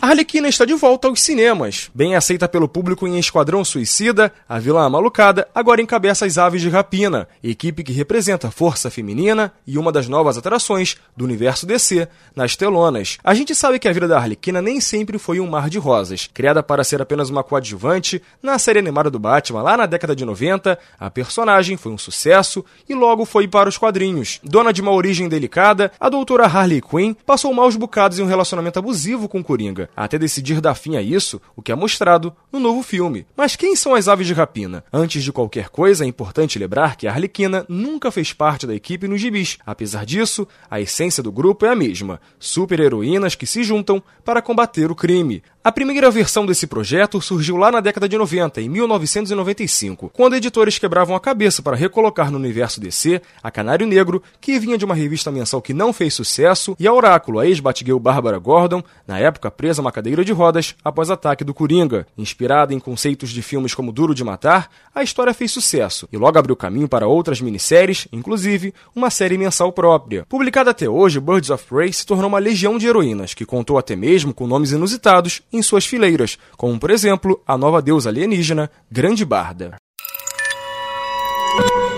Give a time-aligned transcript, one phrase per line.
[0.00, 1.90] A Arlequina está de volta aos cinemas.
[1.92, 6.68] Bem aceita pelo público em Esquadrão Suicida, a vilã malucada agora encabeça as Aves de
[6.68, 12.06] Rapina, equipe que representa a força feminina e uma das novas atrações do universo DC
[12.34, 13.18] nas telonas.
[13.24, 16.30] A gente sabe que a vida da Arlequina nem sempre foi um mar de rosas.
[16.32, 20.24] Criada para ser apenas uma coadjuvante, na série animada do Batman lá na década de
[20.24, 24.38] 90, a personagem foi um sucesso e logo foi para os quadrinhos.
[24.44, 28.78] Dona de uma origem delicada, a doutora Harley Quinn passou maus bocados em um relacionamento
[28.78, 32.82] abusivo com Coringa até decidir dar fim a isso, o que é mostrado no novo
[32.82, 33.26] filme.
[33.36, 34.84] Mas quem são as aves de rapina?
[34.92, 39.08] Antes de qualquer coisa, é importante lembrar que a Arlequina nunca fez parte da equipe
[39.08, 39.58] nos gibis.
[39.64, 44.90] Apesar disso, a essência do grupo é a mesma: super-heroínas que se juntam para combater
[44.90, 45.42] o crime.
[45.68, 50.78] A primeira versão desse projeto surgiu lá na década de 90, em 1995, quando editores
[50.78, 54.94] quebravam a cabeça para recolocar no universo DC a Canário Negro, que vinha de uma
[54.94, 59.50] revista mensal que não fez sucesso, e a Oráculo, a ex-Batgirl Bárbara Gordon, na época
[59.50, 62.06] presa a uma cadeira de rodas após ataque do Coringa.
[62.16, 66.38] Inspirada em conceitos de filmes como Duro de Matar, a história fez sucesso e logo
[66.38, 70.24] abriu caminho para outras minisséries, inclusive uma série mensal própria.
[70.30, 73.94] Publicada até hoje, Birds of Prey se tornou uma legião de heroínas, que contou até
[73.94, 79.24] mesmo com nomes inusitados em suas fileiras, como por exemplo a nova deusa alienígena Grande
[79.24, 79.76] Barda.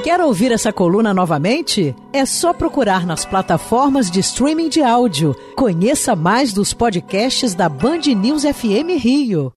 [0.03, 1.95] Quer ouvir essa coluna novamente?
[2.13, 5.37] É só procurar nas plataformas de streaming de áudio.
[5.55, 9.53] Conheça mais dos podcasts da Band News FM Rio.